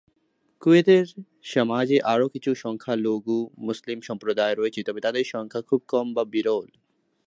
কুয়েতের 0.61 1.05
সমাজে 1.45 1.97
আরও 2.13 2.25
কিছু 2.29 2.51
সংখ্যালঘু 2.55 3.37
মুসলিম 3.57 3.97
সম্প্রদায় 4.01 4.55
রয়েছে, 4.55 4.81
তবে 4.83 4.99
তাদের 5.01 5.23
সংখ্যা 5.33 5.61
খুব 5.61 5.81
কম 5.87 6.07
বা 6.13 6.23
বিরল। 6.33 6.67